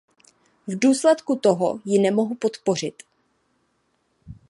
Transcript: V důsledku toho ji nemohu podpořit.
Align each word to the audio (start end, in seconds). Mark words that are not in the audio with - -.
V 0.67 0.79
důsledku 0.79 1.35
toho 1.35 1.79
ji 1.85 1.99
nemohu 1.99 2.35
podpořit. 2.35 3.03